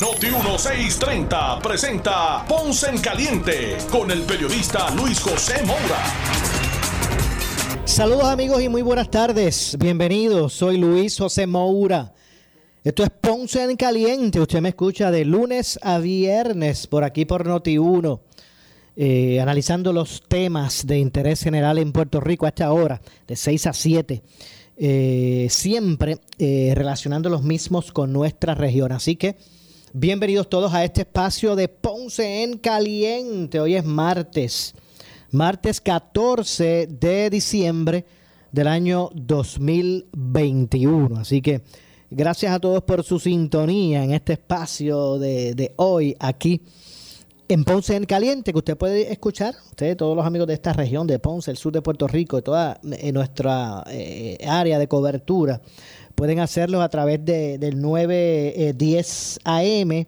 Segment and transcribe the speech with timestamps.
[0.00, 6.02] Noti 1630 presenta Ponce en Caliente con el periodista Luis José Moura.
[7.84, 9.76] Saludos amigos y muy buenas tardes.
[9.78, 10.54] Bienvenidos.
[10.54, 12.14] Soy Luis José Moura.
[12.82, 14.40] Esto es Ponce en Caliente.
[14.40, 18.20] Usted me escucha de lunes a viernes por aquí por Noti1.
[18.96, 23.66] Eh, analizando los temas de interés general en Puerto Rico a esta hora, de 6
[23.66, 24.22] a 7.
[24.78, 28.92] Eh, siempre eh, relacionando los mismos con nuestra región.
[28.92, 29.36] Así que
[29.92, 33.60] bienvenidos todos a este espacio de Ponce en Caliente.
[33.60, 34.74] Hoy es martes
[35.30, 38.04] martes 14 de diciembre
[38.52, 41.16] del año 2021.
[41.16, 41.62] Así que
[42.10, 46.62] gracias a todos por su sintonía en este espacio de, hoy aquí
[47.48, 51.08] en Ponce en Caliente, que usted puede escuchar, ustedes, todos los amigos de esta región
[51.08, 55.60] de Ponce, el sur de Puerto Rico, y toda eh, nuestra eh, área de cobertura,
[56.20, 60.04] pueden hacerlo a través de, del 910 AM,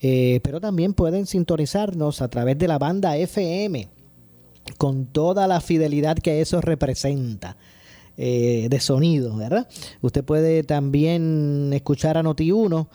[0.00, 3.88] eh, pero también pueden sintonizarnos a través de la banda FM
[4.78, 7.56] con toda la fidelidad que eso representa.
[8.16, 9.66] Eh, de sonido, ¿verdad?
[10.02, 12.86] Usted puede también escuchar a Noti1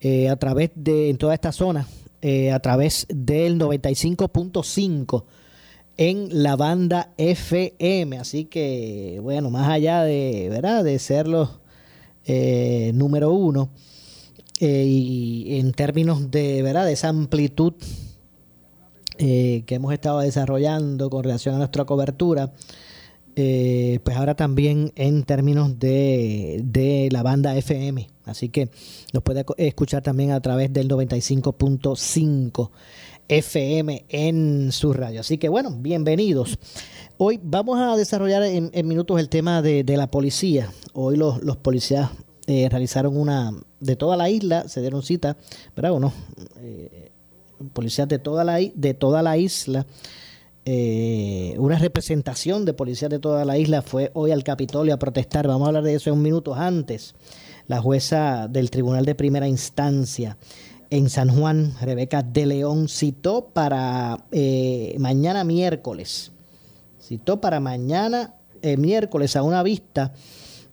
[0.00, 1.86] eh, a través de, en toda esta zona,
[2.22, 5.24] eh, a través del 95.5
[5.98, 8.18] en la banda FM.
[8.18, 10.84] Así que, bueno, más allá de, ¿verdad?
[10.84, 11.67] De ser los
[12.94, 13.70] número uno,
[14.60, 16.86] y en términos de, ¿verdad?
[16.86, 17.74] De esa amplitud
[19.20, 22.52] eh, que hemos estado desarrollando con relación a nuestra cobertura,
[23.34, 28.08] eh, pues ahora también en términos de, la banda FM.
[28.26, 28.70] Así que
[29.12, 32.70] nos puede escuchar también a través del 95.5
[33.26, 35.20] FM en su radio.
[35.20, 36.56] Así que bueno, bienvenidos.
[37.20, 40.72] Hoy vamos a desarrollar en, minutos el tema de, la policía.
[40.92, 42.10] Hoy los, policías
[42.46, 45.36] eh, realizaron una, de toda la isla, se dieron cita,
[45.74, 46.12] ¿verdad o no?
[47.72, 49.84] policías de toda la, de toda la isla.
[50.64, 55.48] Eh, una representación de policías de toda la isla fue hoy al Capitolio a protestar.
[55.48, 57.16] Vamos a hablar de eso en minutos antes.
[57.66, 60.38] La jueza del Tribunal de Primera Instancia
[60.90, 66.30] en San Juan, Rebeca de León, citó para eh, mañana miércoles,
[67.08, 70.12] citó para mañana eh, miércoles a una vista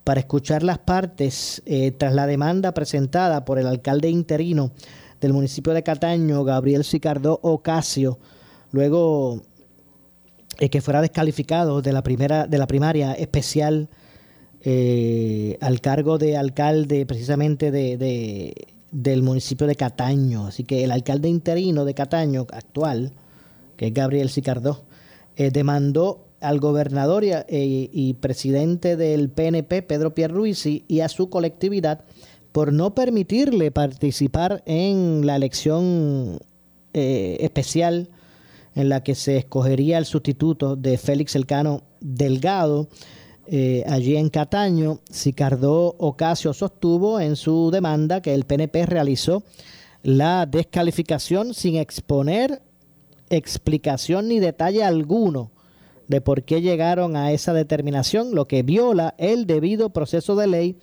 [0.03, 1.63] para escuchar las partes
[1.97, 4.71] tras la demanda presentada por el alcalde interino
[5.19, 8.19] del municipio de Cataño, Gabriel Sicardo Ocasio,
[8.71, 9.41] luego
[10.59, 13.89] eh, que fuera descalificado de la primera de la primaria especial
[14.61, 18.53] eh, al cargo de alcalde precisamente de,
[18.91, 20.47] del municipio de Cataño.
[20.47, 23.13] Así que el alcalde interino de Cataño actual,
[23.77, 24.83] que es Gabriel Sicardo,
[25.37, 32.05] eh, demandó al gobernador y, y, presidente del PNP, Pedro Pierluisi, y a su colectividad
[32.51, 36.39] por no permitirle participar en la elección
[36.93, 38.07] eh, especial
[38.75, 42.87] en la que se escogería el sustituto de Félix Elcano Delgado.
[43.47, 49.43] Eh, allí en Cataño, Sicardo Ocasio sostuvo en su demanda que el PNP realizó
[50.01, 52.61] la descalificación sin exponer
[53.29, 55.51] explicación ni detalle alguno
[56.07, 60.77] de por qué llegaron a esa determinación, lo que viola el debido proceso de ley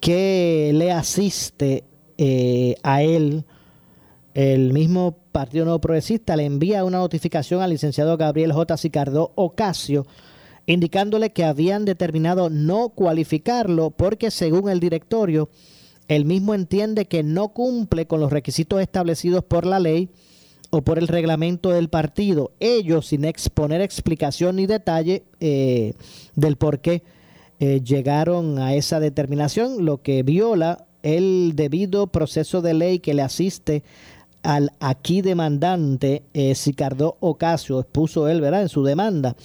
[0.00, 1.84] que le asiste
[2.18, 3.44] eh, a él,
[4.34, 8.76] el mismo Partido Nuevo Progresista le envía una notificación al licenciado Gabriel J.
[8.76, 10.06] Sicardo Ocasio,
[10.66, 15.48] indicándole que habían determinado no cualificarlo porque según el directorio,
[16.08, 20.10] el mismo entiende que no cumple con los requisitos establecidos por la ley
[20.74, 25.94] o por el reglamento del partido, ellos sin exponer explicación ni detalle eh,
[26.34, 27.04] del por qué
[27.60, 33.22] eh, llegaron a esa determinación, lo que viola el debido proceso de ley que le
[33.22, 33.84] asiste
[34.42, 39.36] al aquí demandante eh, Sicardo Ocasio, expuso él, ¿verdad?, en su demanda.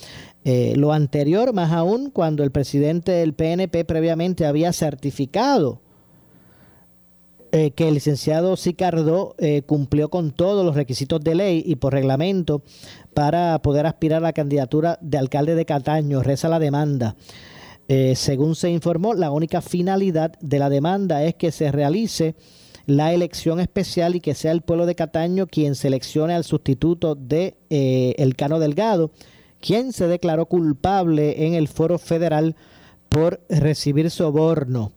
[0.46, 5.80] Eh, lo anterior, más aún, cuando el presidente del PNP previamente había certificado
[7.52, 9.36] eh, que el licenciado Sicardo
[9.66, 12.62] cumplió con todos los requisitos de ley y por reglamento
[13.14, 17.16] para poder aspirar a la candidatura de alcalde de Cataño, reza la demanda.
[17.92, 22.36] Eh, según se informó, la única finalidad de la demanda es que se realice
[22.86, 27.58] la elección especial y que sea el pueblo de Cataño quien seleccione al sustituto de
[27.72, 29.10] eh, el Cano Delgado,
[29.60, 32.56] quien se declaró culpable en el foro federal
[33.10, 34.92] por recibir soborno.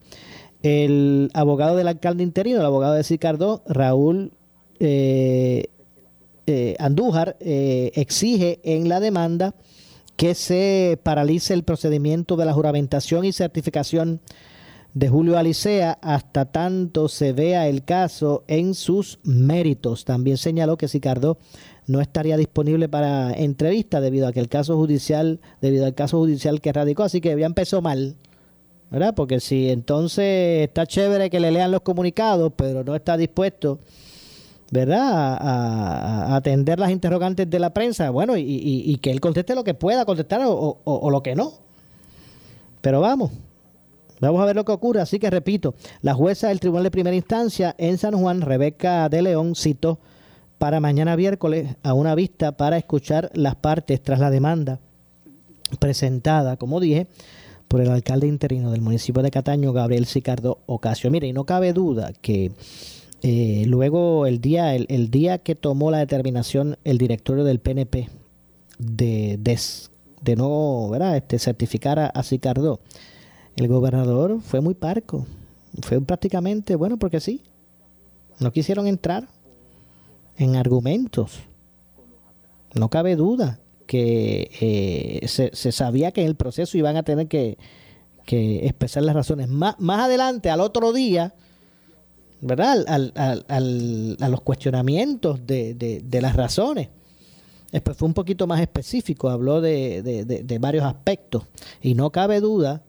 [0.62, 4.32] El abogado del alcalde interino, el abogado de Sicardo, Raúl
[4.78, 5.66] eh,
[6.46, 9.54] eh, Andújar, exige en la demanda
[10.16, 14.20] que se paralice el procedimiento de la juramentación y certificación
[14.94, 20.04] de Julio Alicea hasta tanto se vea el caso en sus méritos.
[20.04, 21.38] También señaló que Sicardo
[21.86, 26.60] no estaría disponible para entrevista debido a que el caso judicial, debido al caso judicial
[26.60, 28.16] que radicó, así que ya empezó mal,
[28.92, 29.14] ¿verdad?
[29.14, 33.80] Porque si entonces está chévere que le lean los comunicados, pero no está dispuesto,
[34.70, 35.38] ¿verdad?
[35.40, 40.04] A, atender las interrogantes de la prensa, bueno, y, que él conteste lo que pueda
[40.04, 41.54] contestar o lo que no.
[42.80, 43.30] Pero vamos,
[44.22, 45.00] Vamos a ver lo que ocurre.
[45.00, 49.20] Así que repito, la jueza del Tribunal de Primera Instancia en San Juan, Rebeca de
[49.20, 49.98] León, citó
[50.58, 54.78] para mañana miércoles a una vista para escuchar las partes tras la demanda
[55.80, 57.08] presentada, como dije,
[57.72, 61.10] por el alcalde interino del municipio de Cataño, Gabriel Sicardo Ocasio.
[61.10, 62.52] Mire, y no cabe duda que
[63.22, 68.10] eh, luego el día, el, día que tomó la determinación el directorio del PNP
[68.78, 69.38] de,
[70.20, 71.16] de, no ¿verdad?
[71.16, 72.78] Este, certificar a, a Sicardo,
[73.56, 75.26] el gobernador fue muy parco.
[75.80, 77.40] Fue prácticamente, bueno, porque sí.
[78.38, 79.28] No quisieron entrar
[80.36, 81.38] en argumentos.
[82.74, 83.60] No cabe duda
[83.92, 87.58] que eh, se, sabía que en el proceso iban a tener que,
[88.26, 89.48] expresar las razones.
[89.48, 91.34] Más, más adelante, al otro día,
[92.40, 92.86] ¿verdad?
[92.88, 96.88] Al, al, a los cuestionamientos de, de, las razones.
[97.70, 101.44] Después fue un poquito más específico, habló de, de varios aspectos.
[101.82, 102.82] Y no cabe duda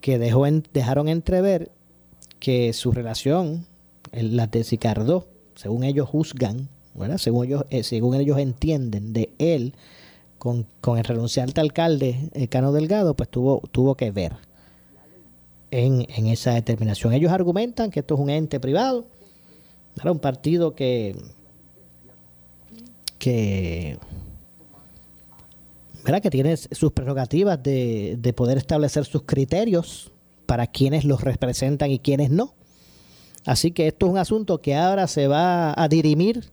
[0.00, 1.70] que dejó dejaron entrever
[2.40, 3.64] que su relación,
[4.10, 6.68] la de Sicardo, según ellos juzgan,
[7.18, 9.74] según ellos, eh, según ellos entienden de él
[10.42, 10.66] con,
[10.98, 14.32] el renunciante alcalde el Cano Delgado, pues tuvo, tuvo que ver
[15.70, 17.12] en, esa determinación.
[17.12, 19.06] Ellos argumentan que esto es un ente privado,
[20.00, 21.16] era un partido que,
[23.20, 23.98] que
[26.20, 30.10] que tiene sus prerrogativas de, de, poder establecer sus criterios
[30.46, 32.52] para quienes los representan y quienes no.
[33.46, 36.50] Así que esto es un asunto que ahora se va a dirimir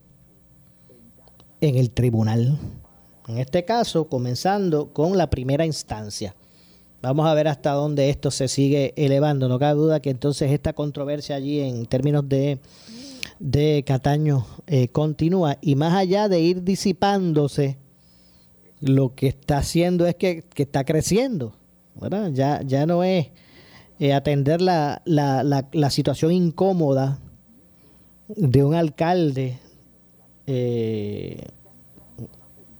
[1.62, 2.60] en el tribunal.
[3.30, 6.36] En este caso, comenzando con la primera instancia.
[7.04, 9.48] Vamos a ver hasta dónde esto se sigue elevando.
[9.48, 12.58] No cabe duda que entonces esta controversia allí en términos de,
[13.38, 17.78] de Cataño eh, continúa y más allá de ir disipándose
[18.82, 21.54] lo que está haciendo es que, está creciendo.
[22.34, 23.28] Ya, ya no es
[24.00, 27.20] eh, atender la, la, la, situación incómoda
[28.28, 29.60] de un alcalde,
[30.48, 31.46] eh,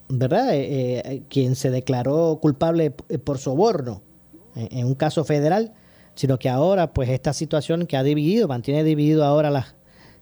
[0.10, 0.50] ¿verdad?
[0.54, 4.02] Eh, quien se declaró culpable por soborno
[4.56, 5.74] en, un caso federal,
[6.16, 9.76] sino que ahora, pues esta situación que ha dividido, mantiene dividido ahora las,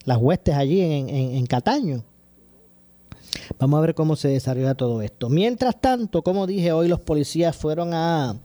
[0.05, 2.03] las huestes allí en, en, en Cataño
[3.59, 5.29] Vamos a ver cómo se desarrolla todo esto.
[5.29, 8.35] Mientras tanto, como dije, hoy los policías fueron a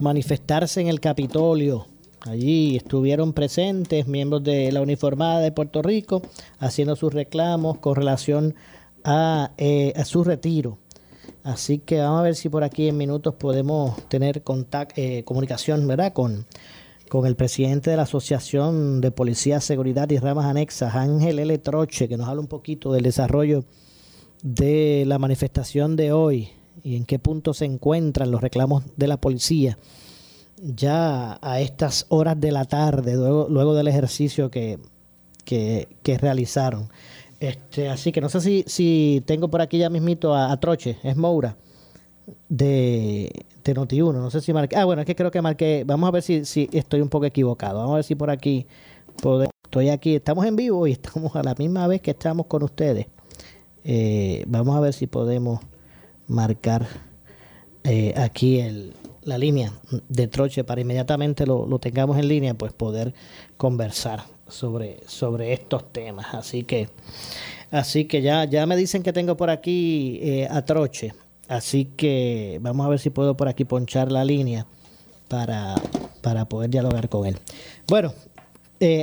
[0.00, 1.86] manifestarse en el Capitolio.
[2.20, 6.22] Allí estuvieron presentes miembros de la uniformada de Puerto Rico
[6.58, 8.75] haciendo sus reclamos con relación a,
[9.58, 10.78] eh, su retiro.
[11.42, 14.42] Así que vamos a ver si por aquí en minutos podemos tener
[14.96, 16.12] eh, comunicación ¿verdad?
[16.12, 16.46] Con,
[17.08, 21.56] con el presidente de la Asociación de Policía, Seguridad y Ramas Anexas, Ángel L.
[21.58, 23.64] Troche, que nos habla un poquito del desarrollo
[24.42, 26.48] de la manifestación de hoy
[26.82, 29.78] y en qué punto se encuentran los reclamos de la policía
[30.60, 34.78] ya a estas horas de la tarde, luego, luego del ejercicio que,
[35.44, 36.90] que, realizaron.
[37.40, 41.16] Este, así que no sé si, si tengo por aquí ya mismito a, Troche, es
[41.16, 41.56] Moura,
[42.48, 43.30] de,
[43.62, 44.12] de Noti1.
[44.14, 44.76] No sé si marqué.
[44.76, 45.84] Ah, bueno, es que creo que marqué.
[45.86, 47.78] Vamos a ver si, si estoy un poco equivocado.
[47.78, 48.66] Vamos a ver si por aquí
[49.64, 53.06] Estoy aquí, estamos en vivo y estamos a la misma vez que estamos con ustedes.
[53.84, 55.60] Eh, vamos a ver si podemos
[56.26, 56.86] marcar
[57.84, 59.72] eh, aquí el, la línea
[60.08, 63.14] de troche para inmediatamente lo, tengamos en línea, pues poder
[63.56, 66.34] conversar sobre, sobre estos temas.
[66.34, 66.88] Así que,
[67.70, 71.12] así que ya, ya me dicen que tengo por aquí eh, a troche.
[71.48, 74.66] Así que vamos a ver si puedo por aquí ponchar la línea
[75.28, 75.74] para,
[76.20, 77.36] para poder dialogar con él.
[77.86, 78.12] Bueno,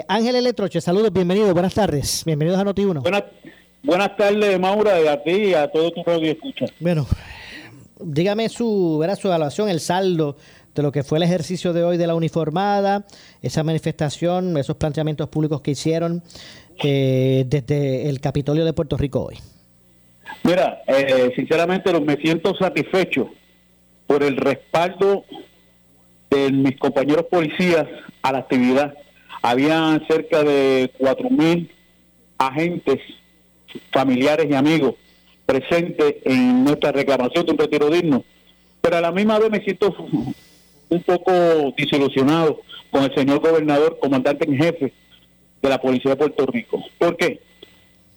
[0.08, 0.54] Ángel L.
[0.54, 3.02] Troche, saludos, bienvenidos, buenas tardes, bienvenidos a Noti1.
[3.02, 3.24] Buenas
[3.84, 6.68] Buenas tardes, Maura, y a ti y a todos tus radio escucha.
[6.80, 7.06] Bueno,
[8.00, 10.38] dígame su, su evaluación, el saldo
[10.76, 13.06] de lo que fue el ejercicio de hoy de la uniformada,
[13.42, 16.24] esa manifestación, esos planteamientos públicos que hicieron
[16.84, 19.38] eh, desde el Capitolio de Puerto Rico hoy?
[20.44, 23.30] Mira, eh, sinceramente me siento satisfecho
[24.08, 25.26] por el respaldo
[26.30, 27.86] de mis compañeros policías
[28.22, 28.94] a la actividad.
[29.42, 31.70] Había cerca de cuatro mil
[32.38, 33.00] agentes,
[33.92, 34.96] familiares y amigos
[35.46, 38.24] presentes en nuestra reclamación de un retiro digno.
[38.82, 39.96] Pero a la misma vez me siento
[40.90, 41.32] un poco
[41.78, 42.62] desilusionado
[42.92, 44.94] con el señor gobernador, comandante en jefe
[45.62, 46.84] de la Policía de Puerto Rico.
[46.98, 47.40] ¿Por qué?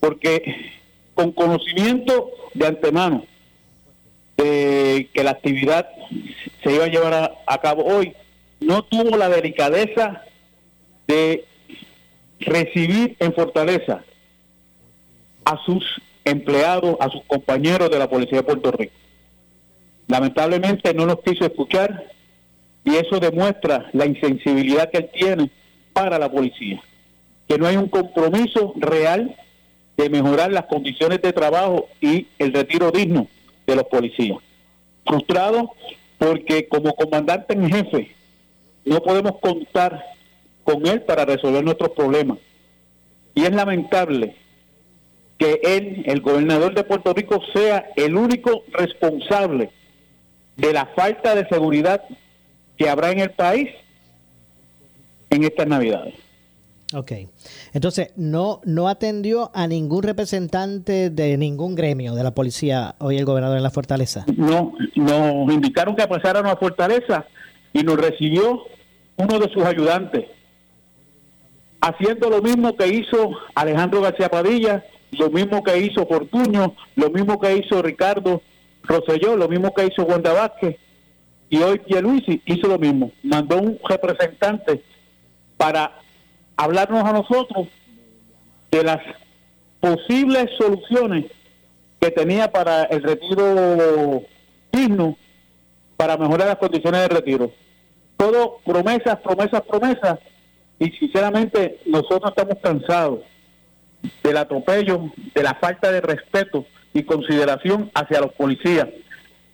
[0.01, 0.43] Porque
[1.15, 3.25] con conocimiento de antemano
[4.37, 5.89] de que la actividad
[6.63, 8.13] se iba a llevar a, cabo hoy,
[8.61, 10.23] no tuvo la delicadeza
[11.07, 11.45] de
[12.41, 14.05] recibir en Fortaleza
[15.45, 15.85] a sus
[16.25, 18.93] empleados, a sus compañeros de la Policía de Puerto Rico.
[20.09, 22.16] Lamentablemente no nos quiso escuchar
[22.87, 25.51] y eso demuestra la insensibilidad que él tiene
[25.93, 26.81] para la policía,
[27.49, 29.37] que no hay un compromiso real
[29.97, 33.27] de mejorar las condiciones de trabajo y el retiro digno
[33.67, 34.39] de los policías.
[35.05, 35.73] Frustrado
[36.17, 38.15] porque como comandante en jefe
[38.85, 40.05] no podemos contar
[40.63, 42.39] con él para resolver nuestros problemas.
[43.35, 44.37] Y es lamentable
[45.39, 49.71] que él, el gobernador de Puerto Rico, sea el único responsable
[50.57, 52.03] de la falta de seguridad
[52.77, 53.69] que habrá en el país
[55.31, 56.15] en estas Navidades.
[56.95, 57.13] Ok.
[57.73, 63.25] Entonces, no, no atendió a ningún representante de ningún gremio de la policía hoy el
[63.25, 64.25] gobernador en la Fortaleza.
[64.37, 67.27] No, nos indicaron que pasáramos a Fortaleza
[67.73, 68.63] y nos recibió
[69.17, 70.27] uno de sus ayudantes,
[71.81, 77.41] haciendo lo mismo que hizo Alejandro García Padilla, lo mismo que hizo Fortuño, lo mismo
[77.41, 78.43] que hizo Ricardo
[78.85, 80.77] Rosselló, lo mismo que hizo Wanda Vázquez,
[81.49, 84.83] y hoy Pierluisi hizo lo mismo, mandó un representante
[85.57, 85.93] para
[86.57, 87.69] hablarnos a nosotros
[88.71, 88.99] de las
[89.81, 91.27] posibles soluciones
[92.01, 94.23] que tenía para el retiro
[94.73, 95.17] digno
[95.97, 97.53] para mejorar las condiciones de retiro.
[98.17, 100.19] Todo promesas, promesas, promesas.
[100.79, 103.21] Y sinceramente nosotros estamos cansados
[104.23, 108.89] del atropello, de la falta de respeto y consideración hacia los policías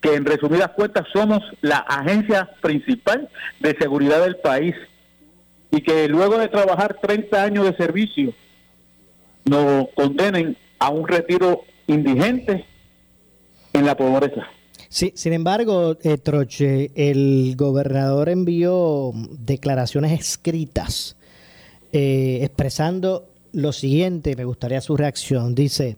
[0.02, 3.30] que en resumidas cuentas somos la agencia principal
[3.61, 4.75] de seguridad del país
[5.71, 8.35] y que luego de trabajar 30 años de servicio
[9.44, 12.66] nos condenen a un retiro indigente
[13.73, 14.47] en la pobreza.
[14.88, 21.16] Sí, sin embargo, eh, Troche, el gobernador envió declaraciones escritas
[21.92, 25.54] eh, expresando lo siguiente, me gustaría su reacción.
[25.54, 25.97] Dice,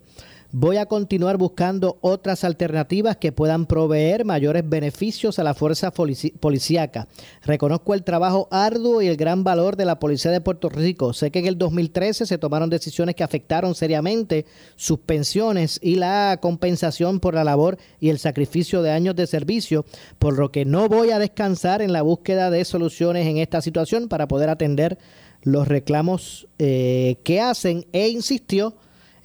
[0.51, 7.07] Voy a continuar buscando otras alternativas que puedan proveer mayores beneficios a la fuerza policíaca.
[7.43, 11.13] Reconozco el trabajo arduo y el gran valor de la Policía de Puerto Rico.
[11.13, 16.39] Sé que en el 2013 se tomaron decisiones que afectaron seriamente sus pensiones y la
[16.41, 19.85] compensación por la labor y el sacrificio de años de servicio,
[20.19, 24.07] por lo que no voy a descansar en la búsqueda de soluciones en esta situación
[24.07, 24.99] para poder atender
[25.41, 28.75] los reclamos eh, que hacen e insistió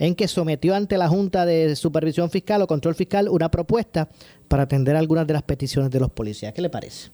[0.00, 4.08] en que sometió ante la Junta de Supervisión Fiscal o Control Fiscal una propuesta
[4.48, 6.54] para atender algunas de las peticiones de los policías.
[6.54, 7.10] ¿Qué le parece?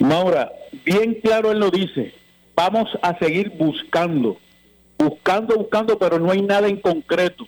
[0.00, 0.50] Maura,
[0.84, 2.14] bien claro él lo dice,
[2.56, 4.38] vamos a seguir buscando,
[4.98, 7.46] buscando, buscando, pero no hay nada en concreto,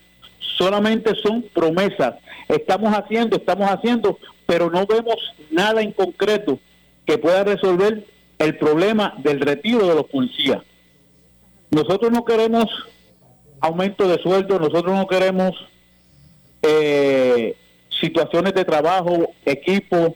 [0.59, 2.17] solamente son promesas.
[2.47, 5.17] Estamos haciendo, estamos haciendo, pero no vemos
[5.50, 6.59] nada en concreto
[7.07, 8.07] que pueda resolver
[8.38, 10.62] el problema del retiro de los policías.
[11.71, 12.69] Nosotros no queremos
[13.64, 15.52] aumento de sueldo, nosotros no queremos
[16.61, 17.56] eh,
[18.00, 20.14] situaciones de trabajo, equipo.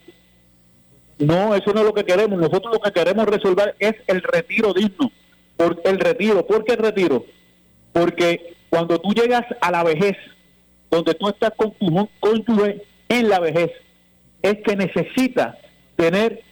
[1.18, 2.38] No, eso no es lo que queremos.
[2.38, 5.10] Nosotros lo que queremos resolver es el retiro digno.
[5.56, 6.46] Por el retiro.
[6.46, 7.24] ¿Por qué el retiro?
[7.92, 10.16] Porque cuando tú llegas a la vejez,
[10.90, 13.70] donde tú estás con tu cónyuge en la vejez,
[14.42, 15.56] es que necesitas
[15.96, 16.42] tener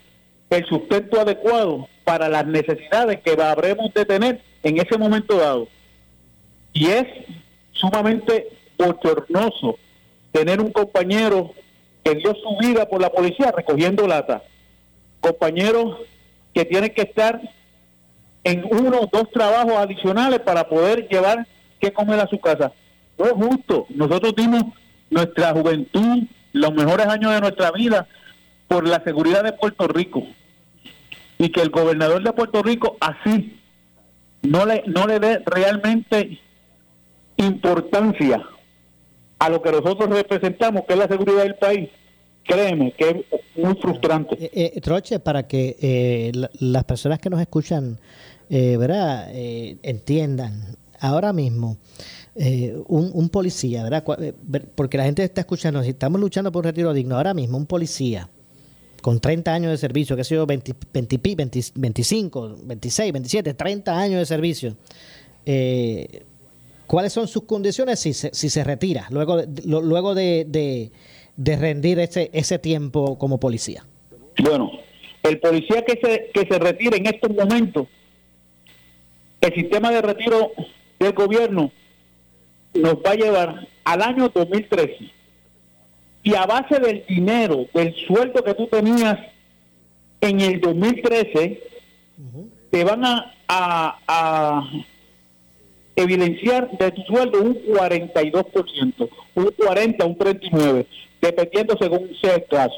[0.48, 5.68] el sustento adecuado para las necesidades que habremos de tener en ese momento dado.
[6.76, 7.06] Y es
[7.72, 9.78] sumamente bochornoso
[10.30, 11.54] tener un compañero
[12.04, 14.42] que dio su vida por la policía recogiendo lata.
[15.20, 15.96] Compañeros
[16.52, 17.40] que tienen que estar
[18.44, 21.46] en uno o dos trabajos adicionales para poder llevar
[21.80, 22.72] que comer a su casa.
[23.16, 23.86] No es justo.
[23.88, 24.64] Nosotros dimos
[25.08, 28.06] nuestra juventud, los mejores años de nuestra vida
[28.68, 30.22] por la seguridad de Puerto Rico.
[31.38, 33.58] Y que el gobernador de Puerto Rico así
[34.42, 36.38] no le, no le dé realmente
[37.36, 38.42] importancia
[39.38, 41.90] a lo que nosotros representamos, que es la seguridad del país,
[42.46, 44.36] créeme que es muy frustrante.
[44.40, 47.98] Eh, eh, Troche, para que eh, las personas que nos escuchan,
[48.48, 49.28] ¿verdad?
[49.34, 51.78] entiendan, ahora mismo,
[52.86, 54.04] un, policía, ¿verdad?
[54.74, 57.66] Porque la gente está escuchando, si estamos luchando por un retiro digno, ahora mismo un
[57.66, 58.28] policía
[59.02, 61.20] con 30 años de servicio, que ha sido 20, 20,
[61.74, 64.76] 25, 26, 27, 30 años de servicio,
[66.86, 70.90] ¿cuáles son sus condiciones si se, si se retira luego, luego de
[71.36, 73.84] de rendir ese, ese tiempo como policía?
[74.42, 74.70] Bueno,
[75.22, 77.86] el policía que se, que se retire en estos momentos,
[79.40, 80.52] el sistema de retiro
[80.98, 81.70] del gobierno
[82.74, 85.12] nos va a llevar al año 2013.
[86.22, 89.16] Y a base del dinero, del sueldo que tú tenías
[90.20, 91.62] en el 2013,
[92.70, 94.68] te van a, a
[95.96, 100.86] evidenciar de tu sueldo un 42%, un 40, un 39
[101.20, 102.76] dependiendo según sea el caso.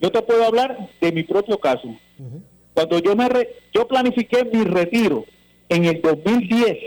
[0.00, 1.94] Yo te puedo hablar de mi propio caso.
[2.72, 3.28] Cuando yo me
[3.72, 5.24] yo planifiqué mi retiro
[5.68, 6.78] en el 2010,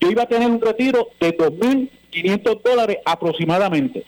[0.00, 4.04] yo iba a tener un retiro de 2.500 dólares aproximadamente.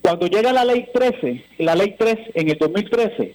[0.00, 3.34] Cuando llega la ley 13, la ley 3 en el 2013,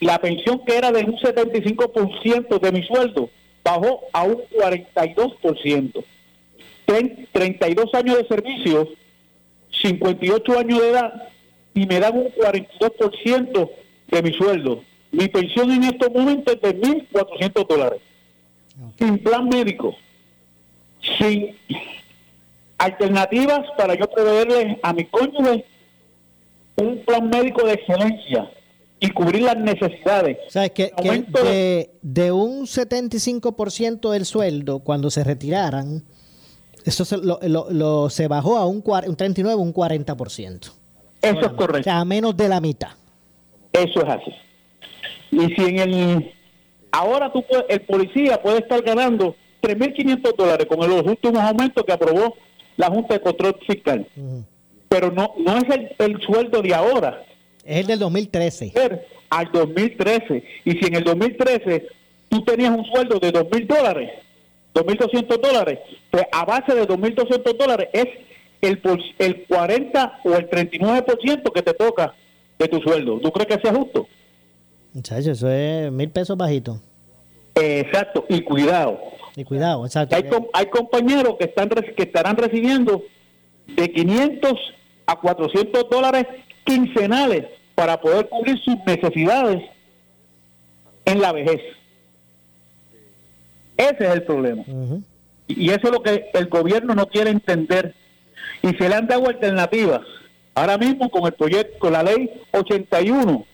[0.00, 3.30] la pensión que era de un 75% de mi sueldo
[3.66, 6.04] bajó a un 42%.
[7.32, 8.88] 32 años de servicio,
[9.82, 11.28] 58 años de edad
[11.74, 13.70] y me dan un 42%
[14.06, 14.82] de mi sueldo.
[15.10, 18.00] Mi pensión en estos momentos es de 1.400 dólares.
[18.98, 19.96] Sin plan médico,
[21.18, 21.56] sin
[22.78, 25.64] alternativas para yo proveerle a mi cónyuge
[26.76, 28.50] un plan médico de excelencia
[28.98, 30.38] y cubrir las necesidades.
[30.48, 30.92] ¿Sabes que,
[31.44, 36.02] de, de, un 75% del sueldo, cuando se retiraran,
[36.84, 40.72] eso se, lo, lo, se bajó a un, un 39, un 40%.
[41.20, 41.80] Eso es correcto.
[41.80, 42.90] O sea, a menos de la mitad.
[43.72, 44.32] Eso es así.
[45.32, 46.32] Y si en el...
[46.92, 52.36] Ahora tú el policía puede estar ganando 3.500 dólares con los últimos aumentos que aprobó
[52.76, 54.06] la Junta de Control Fiscal.
[54.88, 57.22] Pero no, no es el, el, sueldo de ahora.
[57.66, 58.72] Es el del 2013.
[59.28, 60.44] Al 2013.
[60.64, 61.88] Y si en el 2013
[62.28, 64.10] tú tenías un sueldo de 2.000 dólares,
[64.74, 65.78] 2.200 dólares,
[66.10, 68.06] pues a base de 2.200 dólares es
[68.62, 68.80] el,
[69.18, 72.14] el 40 o el 39% que te toca
[72.58, 73.18] de tu sueldo.
[73.18, 74.06] ¿Tú crees que sea justo?
[74.92, 76.80] Muchachos, eso es mil pesos bajito.
[77.54, 78.98] exacto, y cuidado.
[79.34, 80.16] Y cuidado, exacto.
[80.16, 83.02] Hay, hay compañeros que, están, que estarán recibiendo
[83.66, 84.52] de 500
[85.06, 86.26] a 400 dólares
[86.64, 87.44] quincenales
[87.76, 89.62] para poder cubrir sus necesidades
[91.04, 91.60] en la vejez.
[93.76, 94.64] Ese es el problema.
[95.46, 97.94] Y eso es lo que el gobierno no quiere entender.
[98.62, 100.00] Y se le han dado alternativas.
[100.54, 103.44] Ahora mismo con el proyecto, con la ley 81,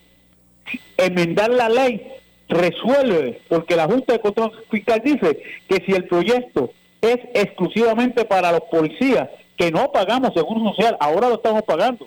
[0.96, 2.06] enmendar la ley
[2.48, 8.52] resuelve, porque la Junta de Control Fiscal dice que si el proyecto es exclusivamente para
[8.52, 12.06] los policías, que no pagamos seguro social, ahora lo estamos pagando.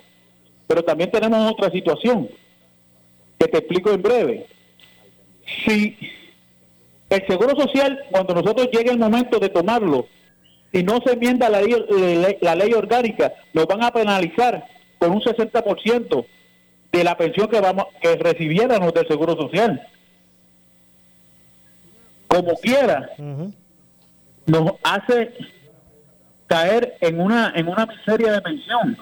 [0.67, 2.30] Pero también tenemos otra situación,
[3.39, 4.47] que te explico en breve.
[5.65, 5.97] Si
[7.10, 10.08] el seguro social, cuando nosotros llegue el momento de tomarlo,
[10.71, 14.65] y no se enmienda la ley, la ley orgánica, nos van a penalizar
[14.97, 16.25] con un 60%
[16.91, 19.88] de la pensión que vamos que recibiéramos del seguro social.
[22.28, 23.12] Como quiera,
[24.45, 25.34] nos hace
[26.47, 28.97] caer en una en una miseria de pensión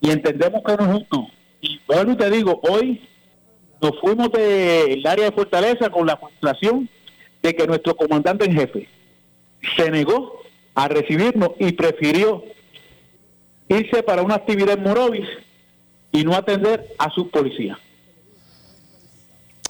[0.00, 1.26] y entendemos que no es justo.
[1.60, 3.00] Y bueno, te digo, hoy
[3.80, 6.88] nos fuimos del área de Fortaleza con la frustración
[7.42, 8.88] de que nuestro comandante en jefe
[9.76, 10.40] se negó
[10.74, 12.44] a recibirnos y prefirió
[13.68, 15.28] irse para una actividad en Morovis
[16.12, 17.78] y no atender a sus policías.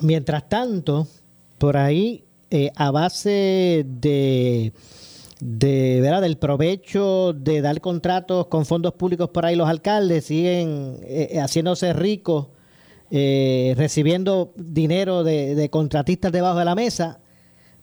[0.00, 1.06] Mientras tanto,
[1.58, 4.72] por ahí, eh, a base de,
[5.40, 6.22] de ¿verdad?
[6.22, 11.92] del provecho de dar contratos con fondos públicos por ahí, los alcaldes siguen eh, haciéndose
[11.92, 12.48] ricos,
[13.10, 17.20] eh, recibiendo dinero de, de contratistas debajo de la mesa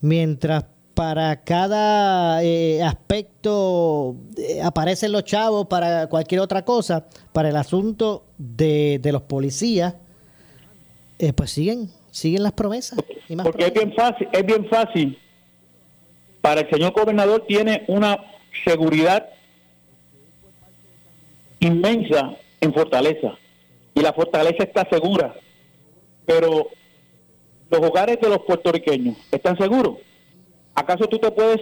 [0.03, 7.55] mientras para cada eh, aspecto eh, aparecen los chavos para cualquier otra cosa, para el
[7.55, 9.95] asunto de, los policías,
[11.19, 12.99] eh, pues siguen, siguen las promesas.
[13.43, 15.17] Porque es bien fácil, es bien fácil.
[16.43, 18.17] Para el señor gobernador tiene una
[18.65, 19.29] seguridad
[21.61, 23.37] inmensa en Fortaleza
[23.95, 25.33] y la Fortaleza está segura,
[26.25, 26.67] pero
[27.69, 29.99] los hogares de los puertorriqueños están seguros.
[30.75, 31.61] ¿Acaso tú te puedes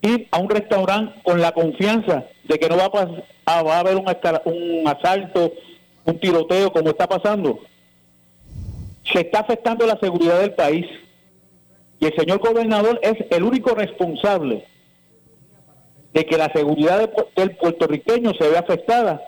[0.00, 2.86] ir a un restaurante con la confianza de que no va
[3.44, 4.06] a, va a haber un,
[4.46, 5.52] un asalto,
[6.06, 7.60] un tiroteo como está pasando.
[9.12, 10.86] Se está afectando la seguridad del país
[12.00, 14.66] y el señor gobernador es el único responsable
[16.12, 19.20] de que la seguridad del puertorriqueño se vea afectada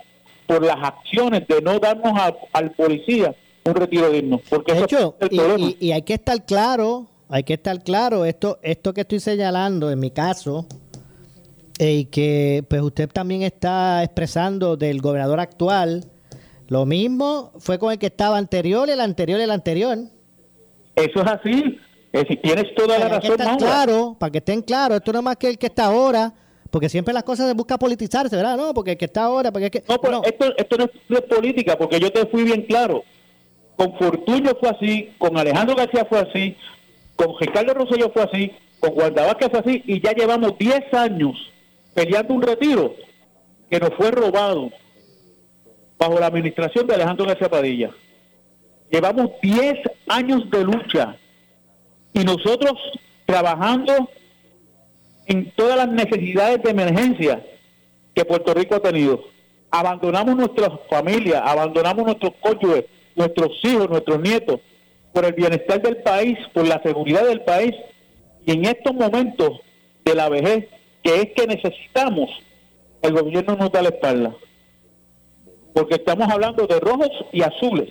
[0.46, 2.12] por las acciones de no darnos
[2.52, 3.34] al policía
[3.66, 4.40] un retiro digno.
[4.48, 9.02] Porque de hecho, y, hay que estar claro, hay que estar claro, esto, esto que
[9.02, 10.66] estoy señalando en mi caso,
[11.78, 16.04] eh, y que pues usted también está expresando del gobernador actual,
[16.68, 19.98] lo mismo fue con el que estaba anterior, el anterior, el anterior.
[20.94, 21.78] Eso es así.
[22.24, 23.36] Tienes toda la razón.
[23.58, 26.32] claro, para que estén claros, esto no es más que el que está ahora
[26.70, 28.56] porque siempre las cosas se busca politizarse, ¿verdad?
[28.56, 29.82] No, porque el que está ahora, porque es que...
[29.88, 30.76] No, pero Esto, esto
[31.08, 33.02] no es política, porque yo te fui bien claro.
[33.76, 36.56] Con Fortuño fue así, con Alejandro García fue así,
[37.14, 41.34] con Ricardo Rosselló fue así, con Vázquez fue así, y ya llevamos 10 años
[41.94, 42.94] peleando un retiro
[43.70, 44.70] que nos fue robado
[45.98, 47.90] bajo la administración de Alejandro García Padilla.
[48.90, 51.16] Llevamos 10 años de lucha
[52.16, 52.72] y nosotros
[53.26, 54.08] trabajando
[55.26, 57.44] en todas las necesidades de emergencia
[58.14, 59.22] que Puerto Rico ha tenido.
[59.70, 64.60] Abandonamos nuestras familias, abandonamos nuestros cónyuges, nuestros hijos, nuestros nietos,
[65.12, 67.74] por el bienestar del país, por la seguridad del país.
[68.46, 69.60] Y en estos momentos
[70.04, 70.68] de la vejez,
[71.02, 72.30] que es que necesitamos,
[73.02, 74.34] el gobierno nos da la espalda.
[75.74, 77.90] Porque estamos hablando de rojos y azules.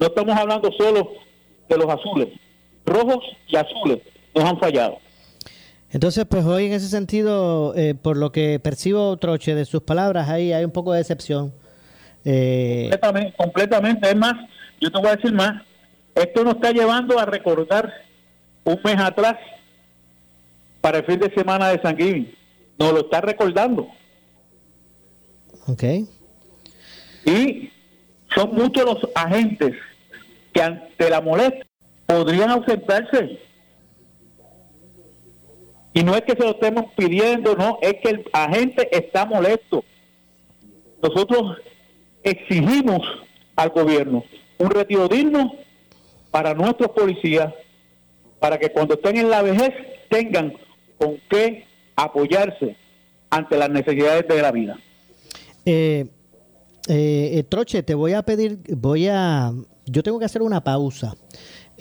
[0.00, 1.12] No estamos hablando solo
[1.68, 2.28] de los azules.
[2.84, 4.00] Rojos y azules
[4.34, 4.98] nos han fallado.
[5.90, 10.28] Entonces, pues hoy en ese sentido, eh, por lo que percibo, Troche, de sus palabras,
[10.28, 11.52] ahí hay un poco de decepción.
[12.24, 12.88] Eh...
[12.90, 14.08] Completamente, completamente.
[14.08, 14.34] Es más,
[14.80, 15.62] yo te voy a decir más.
[16.14, 17.92] Esto nos está llevando a recordar
[18.64, 19.36] un mes atrás
[20.80, 22.34] para el fin de semana de San Giving.
[22.78, 23.88] Nos lo está recordando.
[25.66, 25.84] Ok.
[27.26, 27.70] Y
[28.34, 29.74] son muchos los agentes
[30.52, 31.66] que ante la molestia
[32.12, 33.38] podrían ausentarse
[35.94, 39.84] y no es que se lo estemos pidiendo, no, es que el agente está molesto.
[41.02, 41.58] Nosotros
[42.22, 43.00] exigimos
[43.56, 44.24] al gobierno
[44.58, 45.52] un retiro digno
[46.30, 47.52] para nuestros policías,
[48.38, 49.74] para que cuando estén en la vejez
[50.08, 50.54] tengan
[50.96, 52.76] con qué apoyarse
[53.28, 54.78] ante las necesidades de la vida.
[55.66, 56.06] Eh,
[56.88, 59.52] eh, eh Troche, te voy a pedir, voy a,
[59.84, 61.14] yo tengo que hacer una pausa.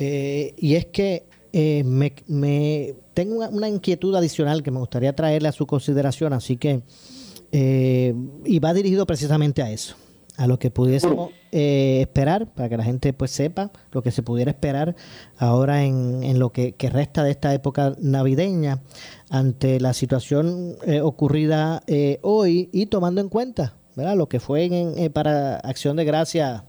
[0.03, 5.51] Eh, y es que eh, me, tengo una, inquietud adicional que me gustaría traerle a
[5.51, 6.81] su consideración, así que,
[7.51, 9.95] eh, y va dirigido precisamente a eso,
[10.37, 14.23] a lo que pudiésemos eh, esperar, para que la gente pues sepa lo que se
[14.23, 14.95] pudiera esperar
[15.37, 18.81] ahora en, en lo que, resta de esta época navideña,
[19.29, 21.83] ante la situación ocurrida
[22.21, 24.15] hoy y tomando en cuenta ¿verdad?
[24.15, 26.65] lo que fue en, para Acción de Gracia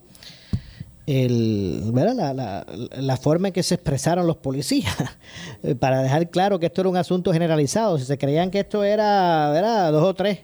[1.06, 4.94] el, La, la, la, forma en que se expresaron los policías,
[5.80, 7.98] para dejar claro que esto era un asunto generalizado.
[7.98, 9.92] Si se creían que esto era ¿verdad?
[9.92, 10.40] dos o tres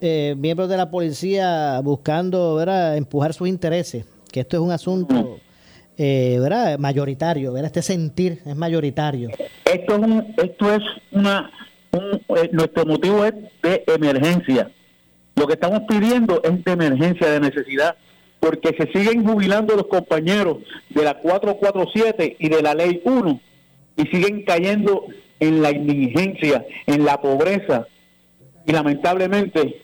[0.00, 2.96] eh, miembros de la policía buscando ¿verdad?
[2.96, 5.38] empujar sus intereses, que esto es un asunto
[5.96, 6.78] eh, ¿verdad?
[6.78, 7.66] mayoritario, ¿verdad?
[7.66, 9.30] este sentir es mayoritario.
[9.64, 11.50] Esto es, esto es una,
[11.92, 14.70] eh, nuestro motivo es de emergencia.
[15.36, 17.94] Lo que estamos pidiendo es de emergencia, de necesidad
[18.40, 23.40] porque se siguen jubilando los compañeros de la 447 y de la ley 1
[23.96, 25.04] y siguen cayendo
[25.38, 27.86] en la indigencia, en la pobreza
[28.66, 29.82] y lamentablemente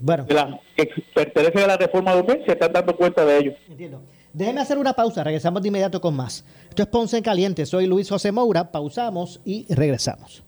[0.00, 0.26] bueno.
[0.26, 3.52] que pertenece a la reforma de se están dando cuenta de ello.
[3.68, 4.02] Entiendo.
[4.32, 6.44] Déjenme hacer una pausa, regresamos de inmediato con más.
[6.68, 10.44] Esto es Ponce en Caliente, soy Luis José Moura, pausamos y regresamos.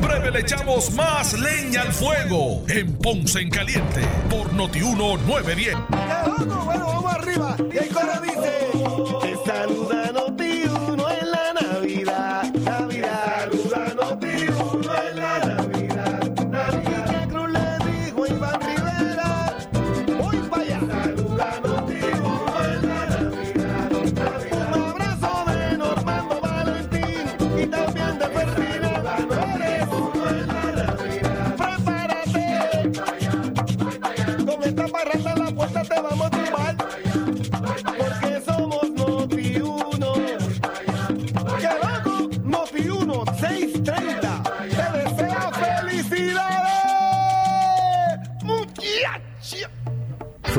[0.00, 5.76] En breve le echamos más leña al fuego en Ponce en Caliente por Notiuno 910.
[6.38, 7.54] Bueno, vamos arriba.
[7.58, 7.88] Y el
[8.22, 8.69] dice: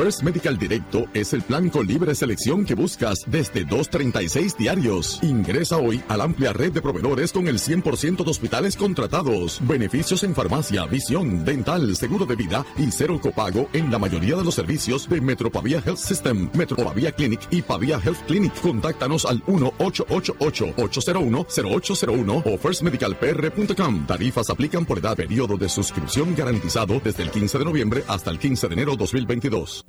[0.01, 5.19] First Medical Directo es el plan con libre selección que buscas desde 2.36 diarios.
[5.21, 9.59] Ingresa hoy a la amplia red de proveedores con el 100% de hospitales contratados.
[9.61, 14.43] Beneficios en farmacia, visión, dental, seguro de vida y cero copago en la mayoría de
[14.43, 18.59] los servicios de Metropavia Health System, Metropavia Clinic y Pavia Health Clinic.
[18.59, 24.07] Contáctanos al 1-888-801-0801 o firstmedicalpr.com.
[24.07, 28.39] Tarifas aplican por edad, periodo de suscripción garantizado desde el 15 de noviembre hasta el
[28.39, 29.85] 15 de enero 2022.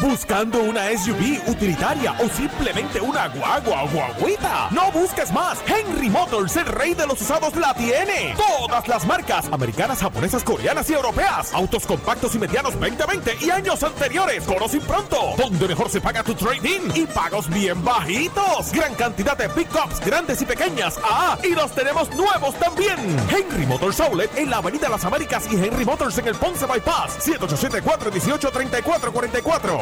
[0.00, 4.68] Buscando una SUV utilitaria o simplemente una guagua o guaguita.
[4.70, 5.58] No busques más.
[5.66, 8.34] Henry Motors, el rey de los usados, la tiene.
[8.36, 11.52] Todas las marcas americanas, japonesas, coreanas y europeas.
[11.54, 14.44] Autos compactos y medianos 2020 y años anteriores.
[14.44, 15.34] Conoce pronto.
[15.36, 18.72] Donde mejor se paga tu trading y pagos bien bajitos.
[18.72, 20.98] Gran cantidad de pickups grandes y pequeñas.
[21.04, 22.96] Ah, y los tenemos nuevos también.
[23.30, 27.18] Henry Motors Outlet en la Avenida Las Américas y Henry Motors en el Ponce Bypass.
[27.26, 29.81] 787-418-3444.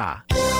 [0.00, 0.59] America.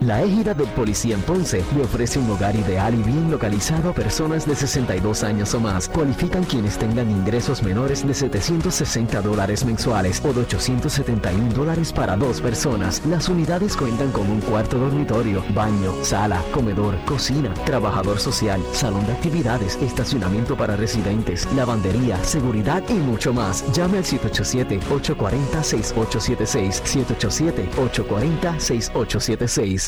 [0.00, 3.92] La égida del policía en Ponce le ofrece un hogar ideal y bien localizado a
[3.92, 5.88] personas de 62 años o más.
[5.88, 12.40] Cualifican quienes tengan ingresos menores de 760 dólares mensuales o de 871 dólares para dos
[12.40, 13.04] personas.
[13.06, 19.14] Las unidades cuentan con un cuarto dormitorio, baño, sala, comedor, cocina, trabajador social, salón de
[19.14, 23.64] actividades, estacionamiento para residentes, lavandería, seguridad y mucho más.
[23.72, 26.82] Llame al 787-840-6876.
[27.74, 29.87] 787-840-6876.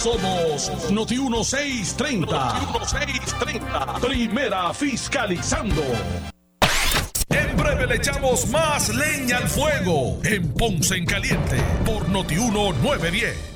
[0.00, 2.24] Somos Noti 1630.
[2.24, 4.00] Noti 1630.
[4.00, 5.82] Primera fiscalizando.
[7.28, 13.36] En breve le echamos más leña al fuego en Ponce en Caliente por Noti 1910.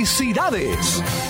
[0.00, 1.29] ¡Felicidades!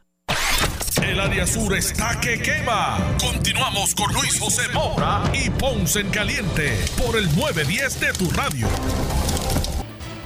[1.01, 3.15] El área sur está que quema.
[3.19, 8.67] Continuamos con Luis José Moura y Ponce en Caliente por el 910 de tu radio.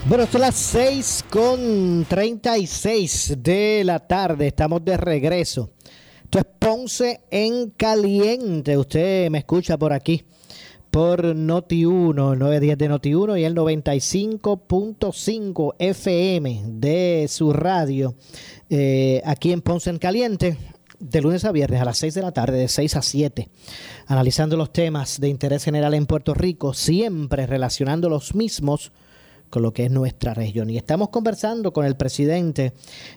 [0.05, 4.47] Bueno, son las 6 con 36 de la tarde.
[4.47, 5.71] Estamos de regreso.
[6.23, 8.77] Esto es Ponce en Caliente.
[8.77, 10.25] Usted me escucha por aquí
[10.95, 18.15] por Noti1, el 910 de Noti1 y el 95.5 FM de su radio
[18.69, 20.55] eh, aquí en Ponce en Caliente
[20.97, 23.49] de lunes a viernes a las 6 de la tarde, de 6 a 7,
[24.07, 28.93] analizando los temas de interés general en Puerto Rico, siempre relacionando los mismos
[29.49, 30.69] con lo que es nuestra región.
[30.69, 32.73] Y estamos conversando con el presidente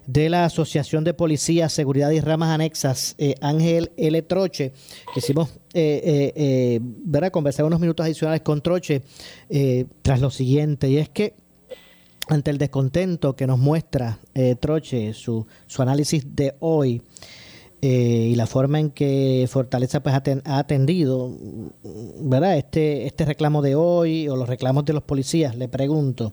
[0.07, 4.23] de la Asociación de Policía, Seguridad y Ramas Anexas, eh, Ángel L.
[4.23, 4.73] Troche,
[5.13, 6.81] que hicimos eh, eh,
[7.23, 9.03] eh, conversar unos minutos adicionales con Troche
[9.51, 11.35] eh, tras lo siguiente, y es que
[12.29, 17.03] ante el descontento que nos muestra eh, Troche, su, su análisis de hoy,
[17.81, 21.33] y la forma en que Fortaleza pues, ha, ten- ha atendido
[22.21, 22.59] ¿verdad?
[22.59, 26.33] Este, este reclamo de hoy o los reclamos de los policías, le pregunto,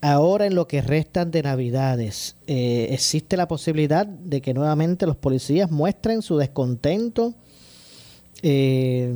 [0.00, 5.70] ahora en lo que restan de Navidades, ¿existe la posibilidad de que nuevamente los policías
[5.70, 7.34] muestren su descontento
[8.46, 9.10] eh,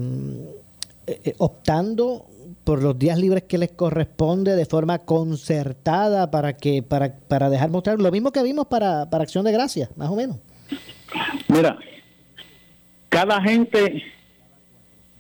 [1.07, 2.25] eh, optando
[2.65, 7.69] por los días libres que les corresponde de forma concertada para que para, para dejar
[7.69, 10.39] mostrar lo mismo que vimos para, para Acción de Gracias, más o menos?
[11.49, 11.79] Mira,
[13.11, 14.03] cada gente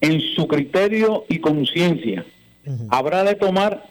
[0.01, 2.25] en su criterio y conciencia
[2.88, 3.90] habrá de tomar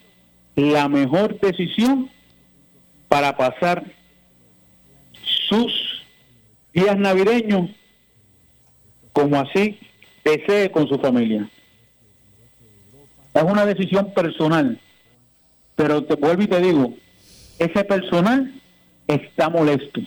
[0.55, 2.09] la mejor decisión
[3.07, 3.85] para pasar
[5.47, 5.71] sus
[6.73, 7.69] días navideños
[9.13, 9.77] como así
[10.31, 11.49] desee con su familia.
[13.33, 14.79] Es una decisión personal,
[15.75, 16.93] pero te vuelvo y te digo,
[17.59, 18.51] ese personal
[19.07, 20.01] está molesto,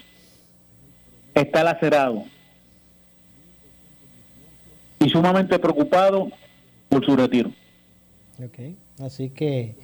[1.35, 2.25] está lacerado
[4.99, 6.29] y sumamente preocupado
[6.89, 7.51] por su retiro.
[8.45, 9.77] Ok, Así que,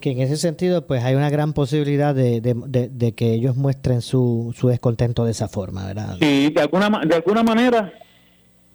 [0.00, 3.56] que en ese sentido, pues hay una gran posibilidad de, de- de- de que ellos
[3.56, 6.16] muestren su, su descontento de esa forma, ¿verdad?
[6.20, 7.92] Y de alguna, de alguna manera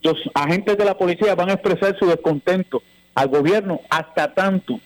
[0.02, 2.82] los agentes de la policía van a expresar su descontento
[3.16, 4.80] al gobierno hasta tanto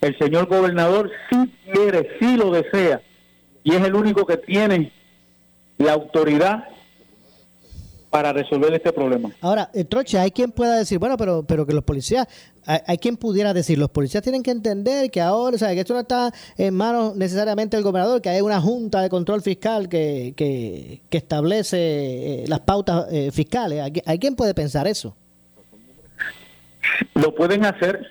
[0.00, 3.00] el señor gobernador sí quiere, sí lo desea
[3.62, 4.92] y es el único que tiene
[5.78, 6.68] la autoridad
[8.10, 9.30] para resolver este problema.
[9.40, 12.26] Ahora, eh, Troche, hay quien pueda decir, bueno, pero, pero que los policías,
[12.66, 15.80] hay, hay quien pudiera decir, los policías tienen que entender que ahora, o sea, que
[15.80, 19.88] esto no está en manos necesariamente del gobernador, que hay una junta de control fiscal
[19.88, 23.80] que, que, que establece eh, las pautas eh, fiscales.
[23.80, 25.14] ¿Hay, hay quien puede pensar eso?
[27.14, 28.06] Lo pueden hacer,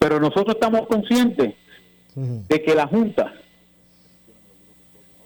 [0.00, 1.54] pero nosotros estamos conscientes
[2.16, 3.32] de que la Junta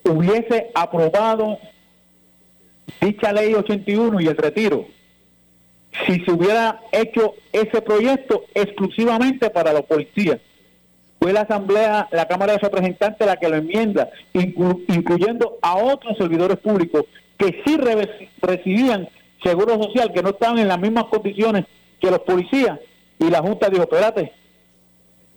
[0.05, 1.57] hubiese aprobado
[3.01, 4.87] dicha ley 81 y el retiro
[6.07, 10.39] si se hubiera hecho ese proyecto exclusivamente para los policías.
[11.21, 16.19] Fue la Asamblea, la Cámara de Representantes la que lo enmienda, inclu- incluyendo a otros
[16.19, 17.05] servidores públicos
[17.39, 19.09] que sí re- recibían
[19.43, 21.65] seguro social, que no estaban en las mismas condiciones
[22.01, 22.79] que los policías.
[23.21, 24.33] Y la Junta dijo, espérate,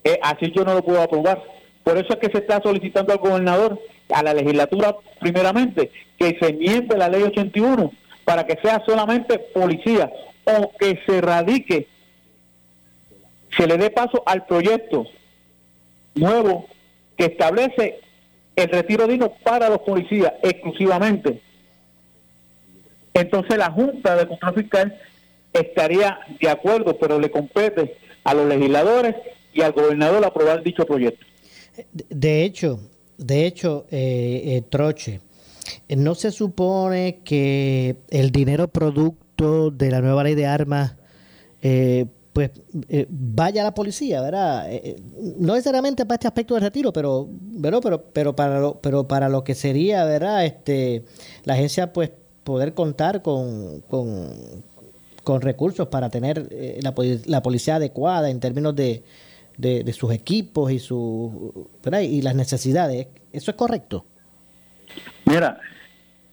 [0.03, 1.41] eh, así yo no lo puedo aprobar.
[1.83, 6.49] Por eso es que se está solicitando al gobernador, a la legislatura primeramente, que se
[6.49, 7.91] enmiende la ley 81
[8.25, 10.11] para que sea solamente policía
[10.43, 11.87] o que se radique,
[13.55, 15.05] se le dé paso al proyecto
[16.15, 16.67] nuevo
[17.17, 17.99] que establece
[18.55, 21.41] el retiro digno para los policías exclusivamente.
[23.13, 24.99] Entonces la Junta de Control Fiscal
[25.53, 29.15] estaría de acuerdo, pero le compete a los legisladores
[29.53, 31.25] y al gobernador aprobar dicho proyecto.
[31.93, 32.79] De hecho,
[33.17, 35.21] de hecho, eh, eh, Troche,
[35.89, 40.95] ¿no se supone que el dinero producto de la nueva ley de armas
[41.61, 42.05] eh,
[42.37, 42.51] pues
[42.89, 44.71] eh, vaya a la policía, ¿verdad?
[44.71, 45.01] Eh, eh,
[45.39, 47.27] no necesariamente para este aspecto del retiro, pero,
[47.59, 50.45] pero, pero, pero para lo, pero para lo que sería, ¿verdad?
[50.45, 51.03] Este,
[51.45, 52.11] la agencia pues
[52.43, 54.29] poder contar con, con,
[55.23, 56.93] con recursos para tener eh, la,
[57.25, 59.03] la policía adecuada en términos de,
[59.57, 62.01] de, de sus equipos y su ¿verdad?
[62.01, 63.07] y las necesidades.
[63.33, 64.05] ¿Eso es correcto?
[65.25, 65.59] Mira,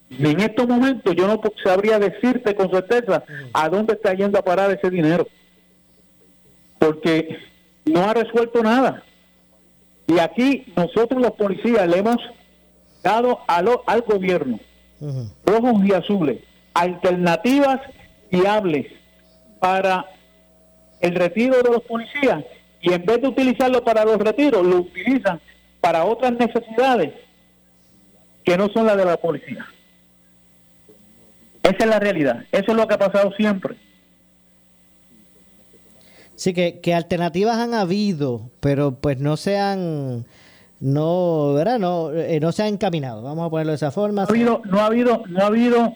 [0.09, 3.23] En estos momentos yo no sabría decirte con certeza
[3.53, 5.27] a dónde está yendo a parar ese dinero.
[6.79, 7.37] Porque
[7.85, 9.03] no ha resuelto nada.
[10.07, 12.17] Y aquí nosotros los policías le hemos
[13.03, 14.59] dado a lo- al gobierno,
[15.45, 16.39] rojos y azules,
[16.73, 17.79] alternativas
[18.31, 18.87] viables
[19.59, 20.05] para
[21.01, 22.43] el retiro de los policías
[22.85, 25.41] y en vez de utilizarlo para los retiros, lo utilizan
[25.81, 27.13] para otras necesidades
[28.43, 29.65] que no son las de la policía.
[31.63, 33.75] Esa es la realidad, eso es lo que ha pasado siempre.
[36.35, 40.25] Sí, que, que alternativas han habido, pero pues no se han,
[40.79, 41.79] no, ¿verdad?
[41.79, 44.25] No, eh, no se han encaminado, vamos a ponerlo de esa forma.
[44.25, 45.95] No ha habido, no ha habido, no ha habido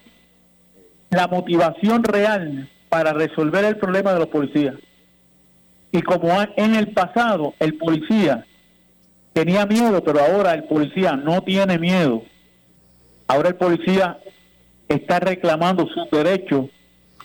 [1.12, 4.74] la motivación real para resolver el problema de los policías.
[5.92, 8.46] Y como en el pasado el policía
[9.34, 12.24] tenía miedo, pero ahora el policía no tiene miedo.
[13.28, 14.20] Ahora el policía
[14.88, 16.66] está reclamando sus derechos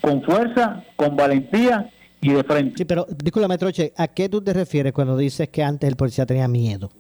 [0.01, 1.91] con fuerza, con valentía
[2.21, 2.79] y de frente.
[2.79, 6.27] Sí, pero discúlpame, Troche, ¿a qué tú te refieres cuando dices que antes el policía
[6.27, 6.91] tenía miedo?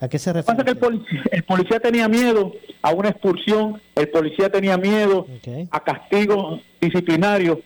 [0.00, 0.56] ¿A qué se refiere?
[0.56, 2.52] Pasa que el policía, el policía tenía miedo
[2.82, 5.26] a una expulsión, el policía tenía miedo
[5.70, 7.58] a castigos disciplinarios.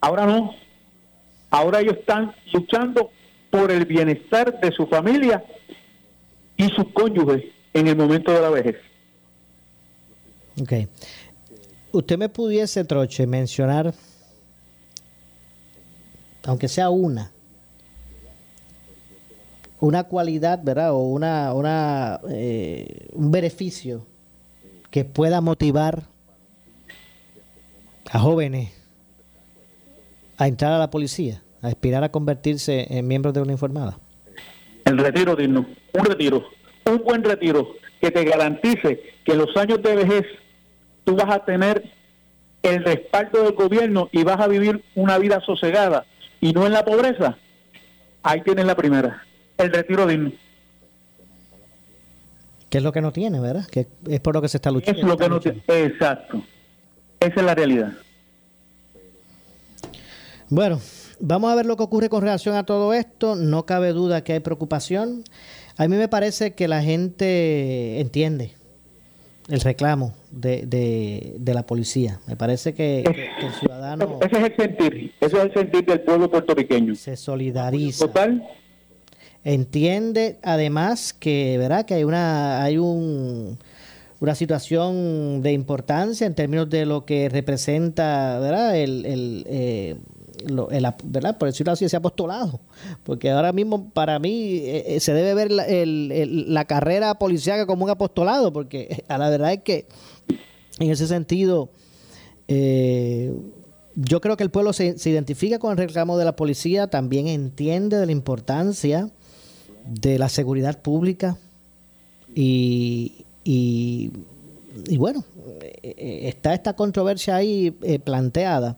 [0.00, 0.54] Ahora no.
[1.50, 3.10] Ahora ellos están luchando
[3.50, 5.44] por el bienestar de su familia
[6.56, 8.76] y sus cónyuges en el momento de la vejez.
[10.60, 10.72] Ok.
[11.92, 13.94] Usted me pudiese, Troche, mencionar,
[16.44, 17.32] aunque sea una,
[19.80, 20.92] una cualidad, ¿verdad?
[20.92, 24.06] O una, una, eh, un beneficio
[24.90, 26.04] que pueda motivar
[28.10, 28.75] a jóvenes
[30.36, 33.98] a entrar a la policía, a aspirar a convertirse en miembros de una informada.
[34.84, 36.44] El retiro digno, un retiro,
[36.84, 40.26] un buen retiro que te garantice que en los años de vejez
[41.04, 41.90] tú vas a tener
[42.62, 46.04] el respaldo del gobierno y vas a vivir una vida sosegada
[46.40, 47.36] y no en la pobreza.
[48.22, 49.24] Ahí tienes la primera,
[49.56, 50.32] el retiro digno.
[52.68, 53.66] Que es lo que no tiene, ¿verdad?
[53.66, 55.00] Que es por lo que se está luchando.
[55.00, 55.62] Es lo que no tiene.
[55.68, 56.42] Exacto.
[57.20, 57.92] Esa es la realidad.
[60.48, 60.80] Bueno,
[61.20, 63.34] vamos a ver lo que ocurre con relación a todo esto.
[63.34, 65.24] No cabe duda que hay preocupación.
[65.76, 68.52] A mí me parece que la gente entiende
[69.48, 72.20] el reclamo de, de, de la policía.
[72.26, 75.84] Me parece que, que- que el ciudadano Ese es el sentir, ese es el sentir
[75.84, 76.94] del pueblo puertorriqueño.
[76.94, 78.06] se solidariza.
[78.06, 78.46] Total.
[79.44, 81.84] Entiende además que, ¿verdad?
[81.86, 83.58] Que hay una hay un
[84.18, 88.76] una situación de importancia en términos de lo que representa, ¿verdad?
[88.76, 89.96] El, el, eh,
[90.46, 91.38] lo- el ¿verdad?
[91.38, 92.60] Por decirlo así, ese apostolado.
[93.04, 97.66] Porque ahora mismo, para mí, eh, eh, se debe ver la, el- la carrera policíaca
[97.66, 99.86] como un apostolado, porque a la verdad es que,
[100.78, 101.70] en ese sentido,
[102.48, 103.32] eh,
[103.94, 107.28] yo creo que el pueblo se, se identifica con el reclamo de la policía, también
[107.28, 109.08] entiende de la importancia
[109.86, 111.38] de la seguridad pública
[112.34, 114.10] y, y,
[114.98, 115.24] bueno,
[115.60, 118.76] eh, eh, está esta controversia ahí eh, planteada.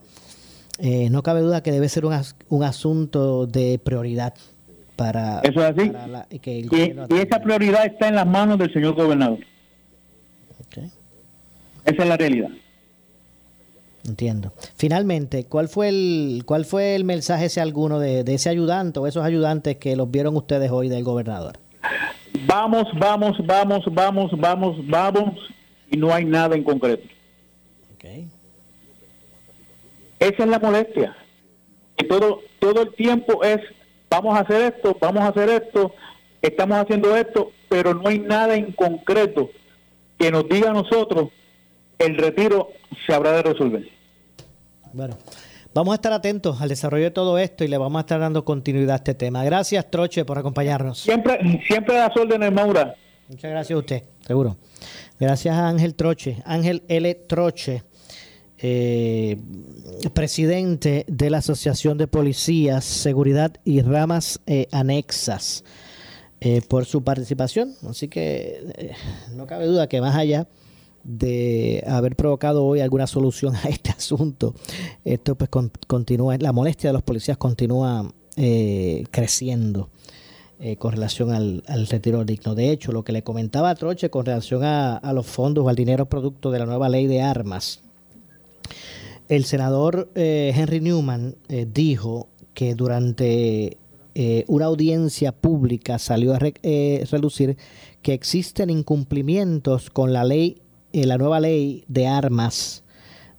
[0.78, 4.34] Eh, no cabe duda que debe ser un, as- un asunto de prioridad
[4.96, 5.90] para, Eso es así.
[5.90, 9.38] para la- que el Y, y esa prioridad está en las manos del señor gobernador.
[11.84, 12.48] Esa es la realidad.
[14.06, 14.52] Entiendo.
[14.76, 19.06] Finalmente, ¿cuál fue el cuál fue el mensaje ese alguno de, de ese ayudante o
[19.06, 21.58] esos ayudantes que los vieron ustedes hoy del gobernador?
[22.46, 25.34] Vamos, vamos, vamos, vamos, vamos, vamos,
[25.90, 27.06] y no hay nada en concreto.
[30.18, 31.16] Esa es la molestia.
[31.96, 33.58] Que todo, todo el tiempo es,
[34.10, 35.92] vamos a hacer esto, vamos a hacer esto,
[36.42, 39.50] estamos haciendo esto, pero no hay nada en concreto
[40.18, 41.28] que nos diga a nosotros
[41.98, 42.70] el retiro
[43.06, 43.88] se habrá de resolver.
[44.92, 45.16] Bueno,
[45.74, 48.44] vamos a estar atentos al desarrollo de todo esto y le vamos a estar dando
[48.44, 49.44] continuidad a este tema.
[49.44, 50.98] Gracias, Troche, por acompañarnos.
[50.98, 52.94] Siempre, siempre a las órdenes, Maura.
[53.28, 54.56] Muchas gracias a usted, seguro.
[55.20, 57.14] Gracias a Ángel Troche, Ángel L.
[57.14, 57.82] Troche,
[58.60, 59.38] eh,
[60.14, 65.64] presidente de la Asociación de Policías, Seguridad y Ramas eh, Anexas,
[66.40, 67.74] eh, por su participación.
[67.88, 68.92] Así que eh,
[69.34, 70.48] no cabe duda que más allá
[71.04, 74.54] de haber provocado hoy alguna solución a este asunto,
[75.04, 78.12] esto pues con- continúa, la molestia de los policías continúa
[79.10, 79.90] creciendo
[80.78, 82.54] con relación al, al retiro digno.
[82.54, 85.68] De hecho, lo que le comentaba a Troche con relación a, a los fondos o
[85.68, 87.80] al dinero producto de la nueva ley de armas,
[89.28, 93.76] el senador eh, Henry Newman eh, dijo que durante
[94.14, 97.56] eh, una audiencia pública salió a re- relucir
[98.02, 100.62] que existen incumplimientos con la ley
[100.92, 102.82] la nueva ley de armas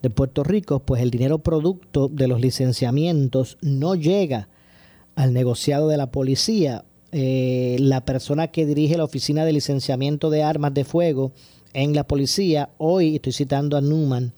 [0.01, 4.47] de Puerto Rico, pues el dinero producto de los licenciamientos no llega
[5.15, 6.85] al negociado de la policía.
[7.11, 11.33] La persona que dirige la oficina de licenciamiento de armas de fuego
[11.73, 14.33] en la policía, hoy estoy citando a Newman,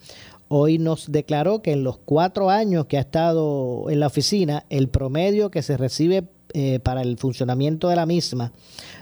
[0.54, 4.90] hoy nos declaró que en los cuatro años que ha estado en la oficina, el
[4.90, 8.52] promedio que se recibe eh, para el funcionamiento de la misma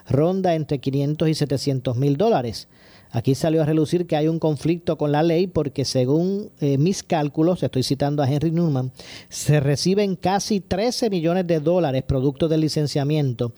[0.07, 2.67] ronda entre 500 y 700 mil dólares.
[3.09, 7.01] Aquí salió a relucir que hay un conflicto con la ley porque según eh, mis
[7.01, 8.91] cálculos, estoy citando a Henry Newman,
[9.29, 13.53] se reciben casi 13 millones de dólares producto del licenciamiento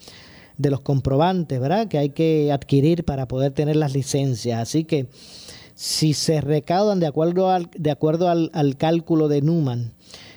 [0.56, 1.88] de los comprobantes, ¿verdad?
[1.88, 4.58] Que hay que adquirir para poder tener las licencias.
[4.58, 5.08] Así que
[5.74, 9.94] si se recaudan de acuerdo al, cálculo de Newman,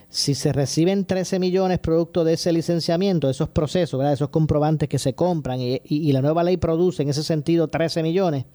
[0.10, 4.14] si se reciben 13 millones producto de ese licenciamiento, esos procesos, ¿verdad?
[4.14, 8.02] esos comprobantes que se compran y, y, la nueva ley produce en ese sentido 13
[8.04, 8.46] millones,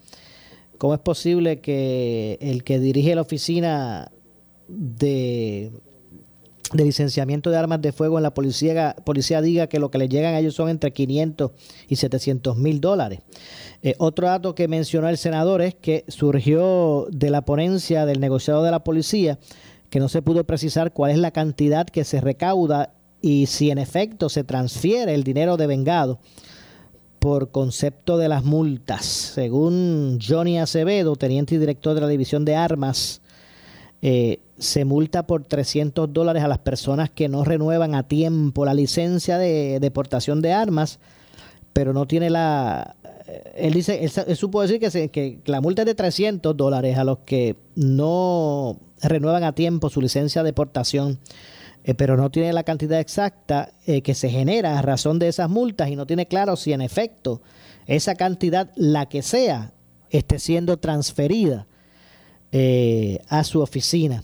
[0.81, 4.11] ¿Cómo es posible que el que dirige la oficina
[4.67, 5.71] de,
[6.73, 10.09] de licenciamiento de armas de fuego en la policía, policía diga que lo que le
[10.09, 11.51] llegan a ellos son entre 500
[11.87, 13.19] y 700 mil dólares?
[13.83, 18.63] Eh, otro dato que mencionó el senador es que surgió de la ponencia del negociado
[18.63, 19.39] de la policía
[19.89, 23.77] que no se pudo precisar cuál es la cantidad que se recauda y si en
[23.77, 26.19] efecto se transfiere el dinero de vengado
[27.19, 29.05] por concepto de las multas.
[29.05, 33.20] Según Johnny Acevedo, teniente y director de la División de Armas,
[34.01, 38.73] eh, se multa por 300 dólares a las personas que no renuevan a tiempo la
[38.73, 40.99] licencia de deportación de armas,
[41.73, 42.95] pero no tiene la...
[43.27, 47.03] Eh, él dice, él, supo decir que, que la multa es de 300 dólares a
[47.03, 51.19] los que no renuevan a tiempo su licencia de deportación
[51.83, 55.49] eh, pero no tiene la cantidad exacta eh, que se genera a razón de esas
[55.49, 57.41] multas y no tiene claro si en efecto
[57.87, 59.73] esa cantidad, la que sea,
[60.11, 61.67] esté siendo transferida
[62.51, 64.23] eh, a su oficina.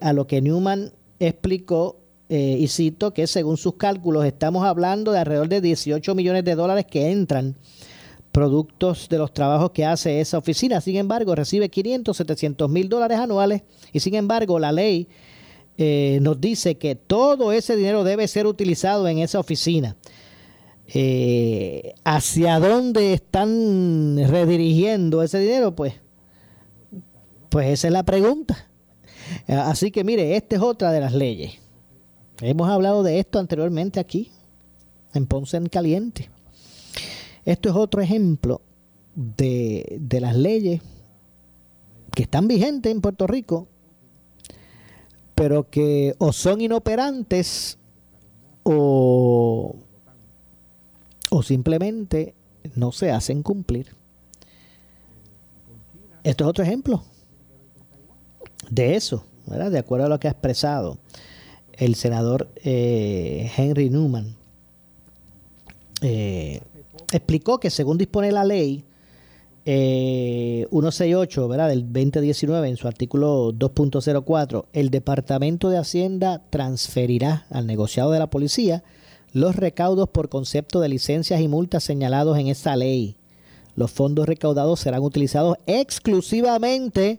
[0.00, 5.48] a lo que Newman explicó, y cito, que según sus cálculos estamos hablando de alrededor
[5.48, 7.56] de 18 millones de dólares que entran
[8.34, 10.80] productos de los trabajos que hace esa oficina.
[10.80, 13.62] Sin embargo, recibe 500, 700 mil dólares anuales
[13.92, 15.08] y sin embargo la ley
[15.78, 19.96] eh, nos dice que todo ese dinero debe ser utilizado en esa oficina.
[20.88, 25.76] Eh, ¿Hacia dónde están redirigiendo ese dinero?
[25.76, 25.94] Pues,
[27.54, 28.66] pues esa es la pregunta.
[29.46, 31.52] Así que mire, esta es otra de las leyes.
[32.40, 34.32] Hemos hablado de esto anteriormente aquí,
[35.12, 36.30] en Ponce en Caliente.
[37.44, 38.60] Esto es otro ejemplo
[39.14, 40.82] de, de las leyes
[42.12, 43.68] que están vigentes en Puerto Rico
[45.36, 47.78] pero que o son inoperantes
[48.64, 49.76] o,
[51.30, 52.34] o simplemente
[52.74, 53.94] no se hacen cumplir.
[56.24, 57.04] Esto es otro ejemplo
[58.70, 59.70] de eso, ¿verdad?
[59.70, 60.98] de acuerdo a lo que ha expresado
[61.72, 64.36] el senador eh, Henry Newman.
[66.00, 66.60] Eh,
[67.12, 68.84] explicó que según dispone la ley,
[69.64, 71.68] 168, eh, ¿verdad?
[71.68, 78.28] Del 2019, en su artículo 2.04, el Departamento de Hacienda transferirá al negociado de la
[78.28, 78.84] policía
[79.32, 83.16] los recaudos por concepto de licencias y multas señalados en esa ley.
[83.74, 87.18] Los fondos recaudados serán utilizados exclusivamente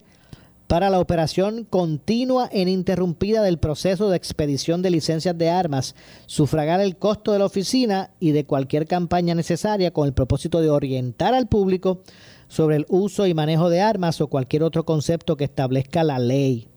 [0.68, 5.96] para la operación continua e ininterrumpida del proceso de expedición de licencias de armas,
[6.26, 10.70] sufragar el costo de la oficina y de cualquier campaña necesaria con el propósito de
[10.70, 12.02] orientar al público
[12.48, 16.68] sobre el uso y manejo de armas o cualquier otro concepto que establezca la ley.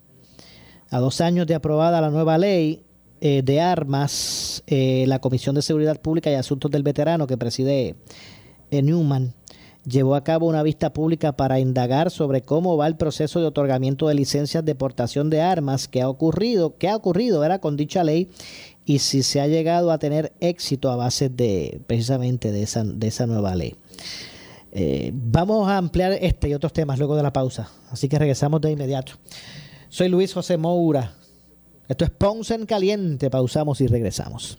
[0.91, 2.85] A dos años de aprobada la nueva ley
[3.21, 7.97] eh, de armas, eh, la Comisión de Seguridad Pública y Asuntos del Veterano que preside
[8.71, 9.35] eh, Newman
[9.85, 14.09] llevó a cabo una vista pública para indagar sobre cómo va el proceso de otorgamiento
[14.09, 18.05] de licencias de portación de armas que ha ocurrido, qué ha ocurrido era con dicha
[18.05, 18.29] ley
[18.85, 23.07] y si se ha llegado a tener éxito a base de precisamente de esa, de
[23.07, 23.77] esa nueva ley.
[24.73, 28.61] Eh, vamos a ampliar este y otros temas luego de la pausa, así que regresamos
[28.61, 29.13] de inmediato.
[29.89, 31.15] Soy Luis José Moura.
[31.89, 33.31] Esto es Ponce en Caliente.
[33.31, 34.59] Pausamos y regresamos.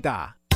[0.01, 0.40] 된다.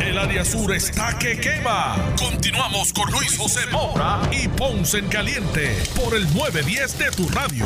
[0.00, 2.14] El área sur está que quema.
[2.18, 7.64] Continuamos con Luis José Moura y Ponce en Caliente por el 910 de tu radio.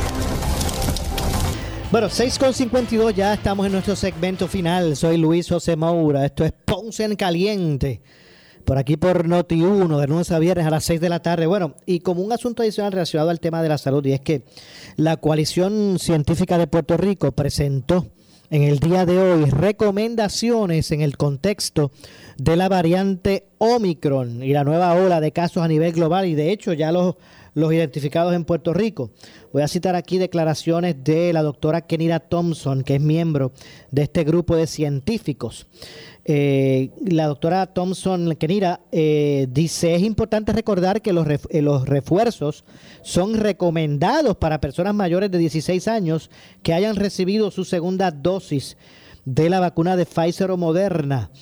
[1.91, 4.95] Bueno, 6.52 ya estamos en nuestro segmento final.
[4.95, 6.27] Soy Luis José Moura.
[6.27, 8.03] Esto es Ponce en Caliente.
[8.65, 11.47] Por aquí por Noti1, de lunes a viernes a las 6 de la tarde.
[11.47, 14.45] Bueno, y como un asunto adicional relacionado al tema de la salud, y es que
[14.97, 18.07] la Coalición Científica de Puerto Rico presentó
[18.51, 21.93] en el día de hoy recomendaciones en el contexto
[22.37, 26.51] de la variante Omicron y la nueva ola de casos a nivel global y de
[26.51, 27.15] hecho ya los,
[27.55, 29.11] los identificados en Puerto Rico.
[29.53, 33.53] Voy a citar aquí declaraciones de la doctora Kenira Thompson, que es miembro
[33.93, 35.69] de este grupo de científicos.
[36.33, 42.65] Eh, la doctora Thompson Kenira eh, dice, es importante recordar que los, eh, los refuerzos
[43.03, 46.31] son recomendados para personas mayores de 16 años
[46.63, 48.77] que hayan recibido su segunda dosis
[49.25, 51.33] de la vacuna de Pfizer o Moderna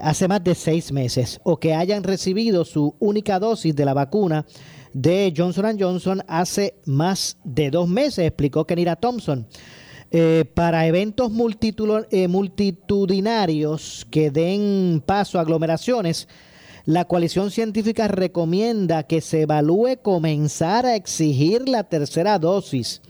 [0.00, 4.46] hace más de seis meses o que hayan recibido su única dosis de la vacuna
[4.94, 9.46] de Johnson Johnson hace más de dos meses, explicó Kenira Thompson.
[10.16, 11.32] Eh, para eventos
[12.12, 16.28] eh, multitudinarios que den paso a aglomeraciones,
[16.84, 23.02] la coalición científica recomienda que se evalúe comenzar a exigir la tercera dosis,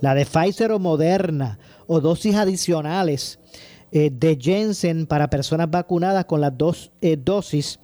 [0.00, 1.58] la de Pfizer o Moderna,
[1.88, 3.40] o dosis adicionales
[3.90, 6.92] eh, de Jensen para personas vacunadas con las dos
[7.24, 7.80] dosis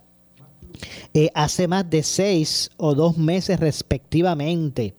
[1.35, 4.95] hace más de seis o dos meses respectivamente.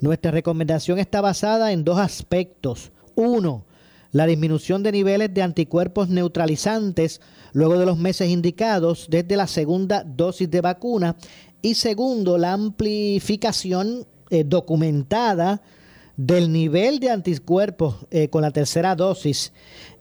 [0.00, 2.92] Nuestra recomendación está basada en dos aspectos.
[3.14, 3.64] Uno,
[4.12, 7.20] la disminución de niveles de anticuerpos neutralizantes
[7.52, 11.16] luego de los meses indicados desde la segunda dosis de vacuna.
[11.62, 15.62] Y segundo, la amplificación eh, documentada
[16.16, 19.52] del nivel de anticuerpos eh, con la tercera dosis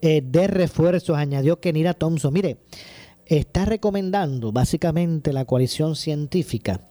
[0.01, 2.33] eh, de refuerzos, añadió Kenira Thompson.
[2.33, 2.57] Mire,
[3.25, 6.81] está recomendando básicamente la coalición científica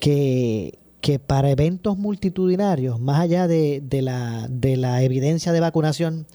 [0.00, 6.26] que que para eventos multitudinarios, más allá de, la, de la, evidencia de vacunación,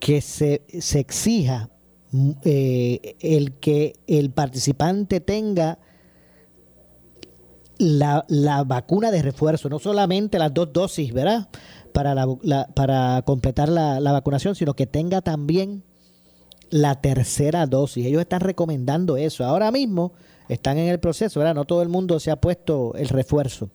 [0.00, 1.70] que se, se exija
[2.10, 5.78] mm, eh, el que el participante tenga
[7.78, 11.48] la, la, vacuna de refuerzo, no solamente las dos dosis, ¿verdad?
[11.92, 15.84] Para, la, para completar la vacunación, sino que tenga también
[16.70, 18.06] la tercera dosis.
[18.06, 19.44] Ellos están recomendando eso.
[19.44, 20.12] Ahora mismo
[20.48, 21.54] están en el proceso, ¿verdad?
[21.54, 23.70] No todo el mundo se ha puesto el refuerzo.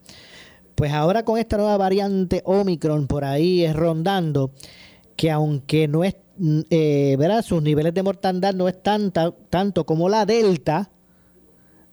[0.79, 4.51] Pues ahora con esta nueva variante Omicron por ahí es rondando,
[5.17, 7.43] que aunque no es, mm, eh, ¿verdad?
[7.43, 10.89] Sus niveles de mortandad no es tanta, tanto como la Delta,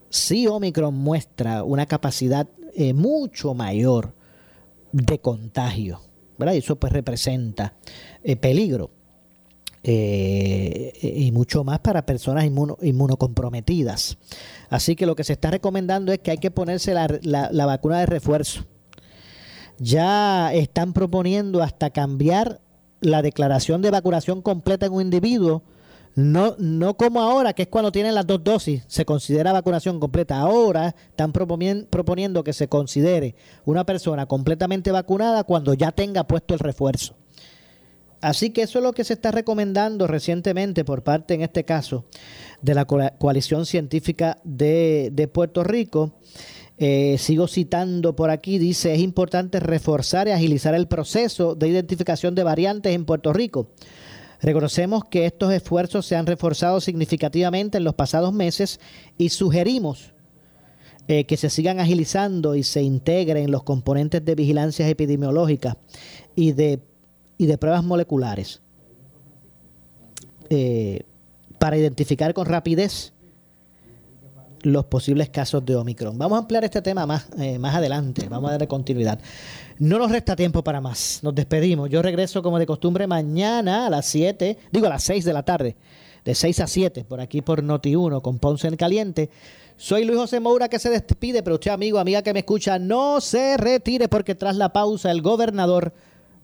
[0.09, 4.15] sí Omicron muestra una capacidad eh, mucho mayor
[4.93, 6.01] de contagio,
[6.39, 6.55] ¿verdad?
[6.55, 7.75] Y eso pues representa
[8.23, 8.91] eh, peligro.
[9.83, 14.17] y mucho más para personas inmunocomprometidas.
[14.69, 18.07] Así que lo que se está recomendando es que hay que ponerse la, vacuna de
[18.07, 18.65] refuerzo.
[19.79, 22.61] Ya están proponiendo hasta cambiar
[23.01, 25.63] la declaración de vacunación completa en un individuo,
[26.15, 30.39] no, no como ahora, que es cuando tienen las dos dosis, se considera vacunación completa.
[30.39, 33.35] Ahora están proponiendo que se considere
[33.67, 37.15] una persona completamente vacunada cuando ya tenga puesto el refuerzo.
[38.21, 42.05] Así que eso es lo que se está recomendando recientemente por parte, en este caso,
[42.63, 46.15] de la coalición científica de, Puerto Rico.
[46.79, 52.35] Eh, sigo citando por aquí, dice, es importante reforzar y agilizar el proceso de identificación
[52.35, 53.71] de variantes en Puerto Rico.
[54.43, 58.81] Reconocemos que estos esfuerzos se han reforzado significativamente en los pasados meses
[59.17, 60.13] y sugerimos
[61.09, 65.79] eh, que se sigan agilizando y se integren los componentes de vigilancia epidemiológica
[66.35, 66.81] y de
[67.39, 68.63] y de pruebas moleculares.
[70.51, 71.01] eh,
[71.59, 73.13] para identificar con rapidez
[74.63, 76.19] los posibles casos de Omicron.
[76.19, 79.19] Vamos a ampliar este tema más, eh, más adelante, vamos a darle continuidad.
[79.79, 81.89] No nos resta tiempo para más, nos despedimos.
[81.89, 85.45] Yo regreso como de costumbre mañana a las 7, digo a las 6 de la
[85.45, 85.77] tarde,
[86.25, 89.31] de 6 a 7, por aquí por Noti1 con Ponce en Caliente.
[89.77, 93.21] Soy Luis José Moura que se despide, pero usted amigo, amiga que me escucha, no
[93.21, 95.93] se retire porque tras la pausa el gobernador